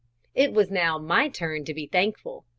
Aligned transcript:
It 0.33 0.51
was 0.51 0.71
now 0.71 0.97
my 0.97 1.27
turn 1.29 1.63
to 1.65 1.75
be 1.75 1.85
thankful. 1.85 2.43